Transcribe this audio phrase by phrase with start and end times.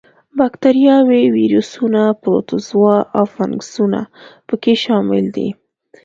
[0.37, 4.01] با کتریاوې، ویروسونه، پروتوزوا او فنګسونه
[4.47, 5.49] په کې شامل دي.